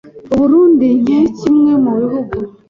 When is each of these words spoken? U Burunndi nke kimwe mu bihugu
U 0.33 0.35
Burunndi 0.39 0.87
nke 1.03 1.19
kimwe 1.39 1.71
mu 1.83 1.91
bihugu 1.99 2.35